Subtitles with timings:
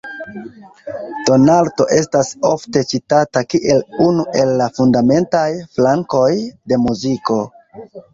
[1.25, 5.43] Tonalto estas ofte citata kiel unu el la fundamentaj
[5.77, 6.31] flankoj
[6.73, 7.39] de muziko.